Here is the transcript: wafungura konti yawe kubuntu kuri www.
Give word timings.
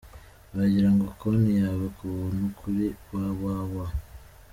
wafungura 0.53 1.09
konti 1.19 1.51
yawe 1.61 1.85
kubuntu 1.97 2.43
kuri 2.59 2.85
www. 3.11 3.73